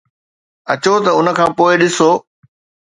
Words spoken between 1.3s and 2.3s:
کان پوء ڏسو